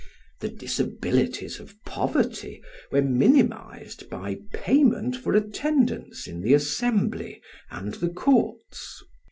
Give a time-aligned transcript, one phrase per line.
[0.39, 2.59] The disabilities of poverty
[2.91, 7.39] were minimised by payment for attendance in the assembly
[7.69, 9.03] and the courts.